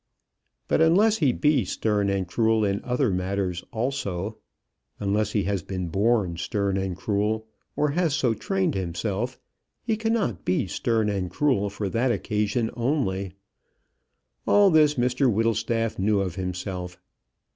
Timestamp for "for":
11.69-11.87